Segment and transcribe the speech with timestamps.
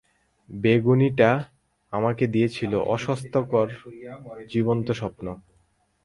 [0.49, 1.31] বেগুনীটা
[1.93, 3.67] আমাকে দিয়েছিল অস্বস্তিকর
[4.49, 5.25] জীবন্ত স্বপ্ন।